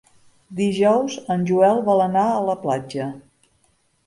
Dijous 0.61 1.17
en 1.35 1.43
Joel 1.51 1.83
vol 1.91 2.01
anar 2.07 2.25
a 2.31 2.41
la 2.49 2.57
platja. 2.65 3.11